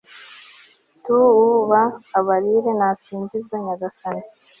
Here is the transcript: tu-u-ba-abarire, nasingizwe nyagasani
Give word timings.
tu-u-ba-abarire, 1.03 2.71
nasingizwe 2.79 3.55
nyagasani 3.65 4.25